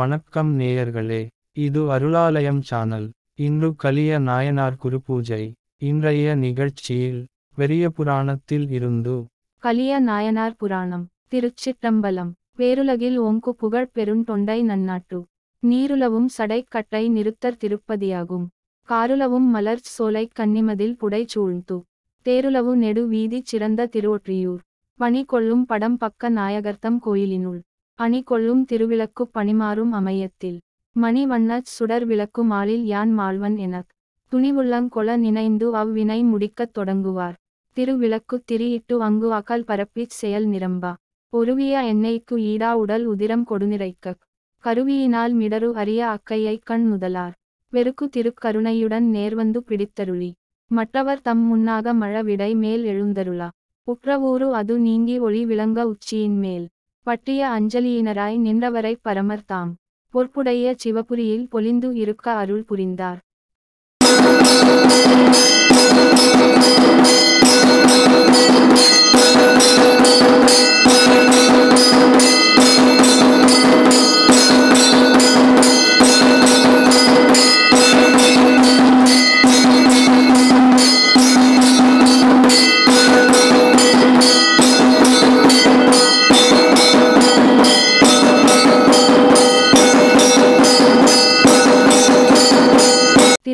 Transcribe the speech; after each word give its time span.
வணக்கம் 0.00 0.50
நேயர்களே 0.60 1.20
இது 1.56 1.80
அருளாலயம் 1.92 2.60
சானல் 2.60 3.06
இன்று 3.46 3.68
கலிய 3.76 4.18
நாயனார் 4.18 4.76
குருபூஜை. 4.82 5.40
இன்றைய 5.78 6.34
நிகழ்ச்சியில் 6.34 7.18
பெரிய 7.56 7.90
புராணத்தில் 7.90 8.66
இருந்து 8.70 9.14
கலிய 9.62 9.92
நாயனார் 10.00 10.56
புராணம் 10.56 11.04
திருச்சிற்றம்பலம் 11.30 12.30
பேருலகில் 12.58 13.18
ஓங்கு 13.26 13.52
புகழ் 13.62 13.88
பெரும் 13.92 14.22
தொண்டை 14.24 14.58
நன்னாட்டு. 14.62 15.18
நீருலவும் 15.62 16.28
சடைக்கட்டை 16.38 17.02
நிறுத்தர் 17.08 17.60
திருப்பதியாகும். 17.64 18.46
காருலவும் 18.88 19.48
மலர் 19.56 19.84
சோலை 19.94 20.24
கன்னிமதில் 20.40 20.98
புடை 21.02 21.22
சூழ்ந்து. 21.26 21.78
தேருளவு 22.26 22.74
நெடு 22.84 23.04
வீதி 23.06 23.40
சிறந்த 23.44 23.88
திருவொற்றியூர். 23.96 24.62
பணி 25.00 25.24
கொள்ளும் 25.24 25.66
படம் 25.66 25.96
பக்க 25.96 26.30
நாயகர்த்தம் 26.30 27.00
கோயிலினுள். 27.06 27.60
அணி 28.00 28.22
கொள்ளும் 28.22 28.66
திருவிளக்கு 28.72 29.22
பணிமாறும் 29.34 29.92
அமையத்தில். 29.92 30.58
மணி 30.96 31.26
வண்ணச் 31.26 31.68
சுடர் 31.68 32.04
விளக்கு 32.06 32.44
மாலில் 32.44 32.84
யான் 32.84 33.18
மாழ்வன் 33.18 33.56
எனக். 33.56 33.90
துணிவுள்ளங்கொல 34.32 35.16
நினைந்து 35.16 35.74
அவ்வினை 35.74 36.24
முடிக்கத் 36.24 36.72
தொடங்குவார். 36.72 37.36
திருவிளக்கு 37.76 38.36
திரியிட்டு 38.52 38.96
அங்கு 38.98 39.32
அகல் 39.32 39.64
பரப்பிச் 39.64 40.14
செயல் 40.20 40.46
நிரம்பா. 40.46 40.94
ஒருவிய 41.32 41.74
எண்ணெய்க்கு 41.92 42.36
ஈடா 42.36 42.72
உடல் 42.72 43.04
உதிரம் 43.04 43.44
கொடுநிறைக்கக் 43.50 44.20
கருவியினால் 44.64 45.34
மிடரு 45.34 45.72
அரிய 45.72 46.00
அக்கையைக் 46.08 46.64
கண் 46.64 46.86
முதலார். 46.86 47.32
வெறுக்கு 47.72 48.08
திருக்கருணையுடன் 48.16 49.06
நேர்வந்து 49.14 49.60
பிடித்தருளி. 49.68 50.32
மற்றவர் 50.70 51.20
தம் 51.20 51.44
முன்னாக 51.46 51.94
மழ 51.94 52.22
விடை 52.22 52.54
மேல் 52.54 52.84
எழுந்தருளா. 52.84 53.48
உற்றவூறு 53.86 54.50
அது 54.50 54.78
நீங்கி 54.78 55.18
ஒளி 55.18 55.44
விளங்க 55.44 55.86
உச்சியின் 55.86 56.38
மேல். 56.38 56.66
பட்டிய 57.02 57.48
அஞ்சலியினராய் 57.48 58.38
நின்றவரை 58.46 58.94
பரமர் 59.02 59.44
தாம். 59.46 59.76
பொற்புடைய 60.14 60.74
சிவபுரியில் 60.84 61.46
பொலிந்து 61.52 61.94
இருக்க 61.94 62.32
அருள் 62.32 62.62
புரிந்தார். 62.62 63.18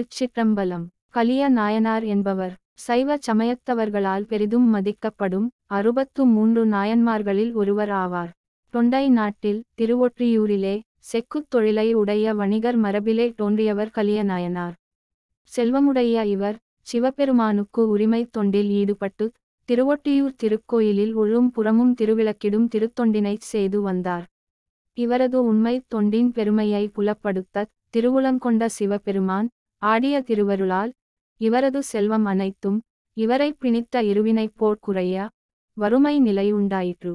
திருச்சிற்றம்பலம். 0.00 0.84
கலிய 1.08 1.48
நாயனார் 1.48 2.04
என்பவர். 2.04 2.52
சைவ 2.74 3.18
சமயத்தவர்களால் 3.26 4.20
பெரிதும் 4.20 4.74
மதிக்கப்படும் 4.74 5.48
அறுபத்து 5.66 6.24
மூன்று 6.24 6.66
நாயன்மார்களில் 6.66 7.52
ஒருவர் 7.52 7.88
ஆவார். 7.88 8.28
தொண்டை 8.70 9.08
நாட்டில் 9.08 9.62
திருவொற்றியூரிலே 9.78 10.80
செக்குத் 11.12 11.48
தொழிலை 11.48 11.94
உடைய 11.94 12.34
வணிகர் 12.34 12.78
மரபிலே 12.80 13.34
தோன்றியவர் 13.34 13.90
கலிய 13.90 14.22
நாயனார். 14.22 14.72
செல்வமுடைய 15.56 16.24
இவர் 16.24 16.56
சிவபெருமானுக்கு 16.80 17.88
உரிமை 17.88 18.28
தொண்டில் 18.38 18.68
ஈடுபட்டு 18.68 19.32
திருவொட்டியூர் 19.68 20.34
திருக்கோயிலில் 20.42 21.12
உள்ளும் 21.12 21.50
புறமும் 21.50 21.94
திருவிளக்கிடும் 22.00 22.68
திருத்தொண்டினைச் 22.74 23.48
செய்து 23.54 23.80
வந்தார். 23.80 24.26
இவரது 24.92 25.44
உண்மை 25.44 25.82
தொண்டின் 25.94 26.28
பெருமையை 26.28 26.88
புலப்படுத்த 26.88 27.64
திருவுளங்கொண்ட 27.96 28.66
சிவபெருமான் 28.66 29.48
ஆடிய 29.82 30.22
திருவருளால் 30.22 30.92
இவரது 31.40 31.82
செல்வம் 31.82 32.24
அனைத்தும் 32.24 32.78
இவரை 33.16 33.56
பிணித்த 33.60 34.02
இருவினைப் 34.02 34.54
போர்க்குறைய 34.58 35.26
வறுமை 35.76 36.20
நிலை 36.20 36.52
உண்டாயிற்று. 36.52 37.12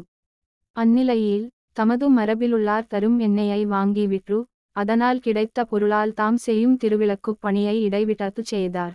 அந்நிலையில் 0.76 1.46
தமது 1.72 2.06
மரபிலுள்ளார் 2.18 2.88
தரும் 2.88 3.20
எண்ணெயை 3.20 3.66
வாங்கி 3.66 4.08
விற்று 4.08 4.40
அதனால் 4.76 5.20
கிடைத்த 5.20 5.66
பொருளால் 5.66 6.14
தாம் 6.14 6.38
செய்யும் 6.38 6.78
திருவிளக்குப் 6.84 7.40
பணியை 7.40 7.76
இடைவிட்டத்து 7.88 8.42
செய்தார். 8.44 8.94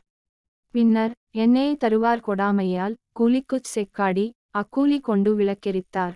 பின்னர் 0.75 1.13
எண்ணெயை 1.35 1.77
தருவார் 1.85 2.23
கொடாமையால் 2.27 2.95
கூலிக்குச் 3.21 3.71
செக்காடி 3.75 4.27
அக்கூலி 4.59 5.01
கொண்டு 5.01 5.39
விளக்கெரித்தார். 5.39 6.15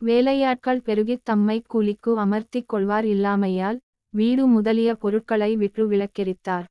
வேலையாட்கள் 0.00 0.80
பெருகித் 0.80 1.24
தம்மை 1.24 1.62
கூலிக்கு 1.66 2.12
அமர்த்திக் 2.20 2.66
கொள்வார் 2.66 3.04
இல்லாமையால் 3.04 3.78
வீடு 4.14 4.46
முதலிய 4.46 4.94
பொருட்களை 4.94 5.56
விற்று 5.56 5.90
விளக்கெரித்தார். 5.90 6.66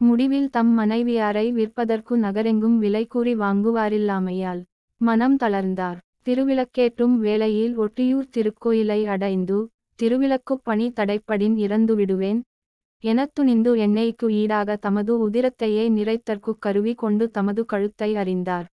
முடிவில் 0.00 0.50
தம் 0.50 0.78
மனைவியாரை 0.78 1.52
விற்பதற்கு 1.52 2.16
நகரெங்கும் 2.18 2.78
விலை 2.78 3.06
கூறி 3.06 3.34
வாங்குவாரில்லாமையால் 3.34 4.62
மனம் 5.00 5.36
தளர்ந்தார். 5.36 5.96
திருவிளக்கேற்றும் 6.26 7.16
வேளையில் 7.16 7.78
ஒட்டியூர் 7.78 8.28
திருக்கோயிலை 8.36 9.04
அடைந்து 9.04 9.68
திருவிளக்குப் 10.02 10.62
பணி 10.62 10.92
தடைப்படின் 10.96 11.56
இறந்து 11.56 11.94
விடுவேன். 11.94 12.42
எனத் 13.00 13.34
துணிந்து 13.34 13.76
எண்ணெய்க்கு 13.76 14.30
ஈடாக 14.30 14.76
தமது 14.76 15.28
உதிரத்தையே 15.28 15.84
நிறைத்தற்கு 15.90 16.52
கருவி 16.58 16.94
கொண்டு 16.94 17.30
தமது 17.30 17.64
கழுத்தை 17.64 18.16
அறிந்தார். 18.16 18.66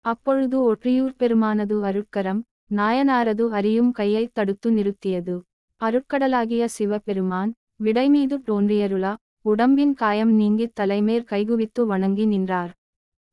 அப்பொழுது 0.00 0.74
ஒற்றியூர் 0.74 1.14
பெருமானது 1.16 1.82
அருட்கரம் 1.82 2.40
நாயனாரது 2.74 3.48
அறியும் 3.48 3.92
கையைத் 3.92 4.34
தடுத்து 4.34 4.70
நிறுத்தியது. 4.70 5.40
அருட்கடலாகிய 5.80 6.64
சிவபெருமான் 6.64 7.54
விடைமீது 7.84 8.36
தோன்றியருளா? 8.46 9.14
உடம்பின் 9.42 9.94
காயம் 9.94 10.32
நீங்கித் 10.32 10.80
தலைமேற் 10.80 11.24
கைகுவித்து 11.30 11.86
வணங்கி 11.86 12.26
நின்றார். 12.26 12.70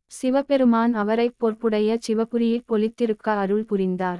சிவபெருமான் 0.06 0.94
அவரைப் 0.94 1.36
பொற்புடைய 1.38 1.98
சிவபுரியிற் 2.08 2.64
பொலித்திருக்க 2.68 3.38
அருள் 3.38 3.66
புரிந்தார். 3.66 4.20